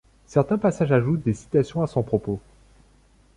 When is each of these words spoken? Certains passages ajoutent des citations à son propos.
Certains 0.25 0.57
passages 0.57 0.91
ajoutent 0.91 1.21
des 1.25 1.35
citations 1.35 1.83
à 1.83 1.85
son 1.85 2.01
propos. 2.01 2.39